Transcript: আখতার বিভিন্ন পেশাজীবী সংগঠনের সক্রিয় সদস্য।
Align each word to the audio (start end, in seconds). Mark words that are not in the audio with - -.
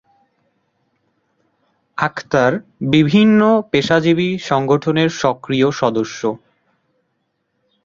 আখতার 1.97 2.53
বিভিন্ন 2.91 3.39
পেশাজীবী 3.71 4.29
সংগঠনের 4.41 5.09
সক্রিয় 5.21 5.67
সদস্য। 5.71 6.21